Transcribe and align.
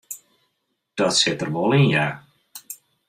Dat 0.97 1.15
sit 1.21 1.37
der 1.41 1.51
wol 1.55 1.71
yn 1.79 1.87
ja. 1.93 2.07